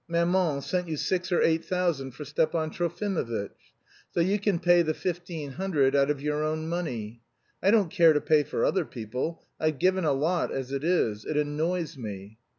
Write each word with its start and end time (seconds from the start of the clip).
"Maman 0.07 0.63
sent 0.63 0.87
you 0.87 0.97
six 0.97 1.31
or 1.31 1.43
eight 1.43 1.63
thousand 1.63 2.13
for 2.15 2.25
Stepan 2.25 2.71
Trofimovitch. 2.71 3.51
So 4.09 4.19
you 4.19 4.39
can 4.39 4.57
pay 4.57 4.81
the 4.81 4.95
fifteen 4.95 5.51
hundred 5.51 5.95
out 5.95 6.09
of 6.09 6.19
your 6.19 6.43
own 6.43 6.67
money. 6.67 7.21
I 7.61 7.69
don't 7.69 7.91
care 7.91 8.13
to 8.13 8.19
pay 8.19 8.41
for 8.41 8.65
other 8.65 8.83
people. 8.83 9.43
I've 9.59 9.77
given 9.77 10.03
a 10.03 10.11
lot 10.11 10.51
as 10.51 10.71
it 10.71 10.83
is. 10.83 11.23
It 11.23 11.37
annoys 11.37 11.97
me...." 11.99 12.39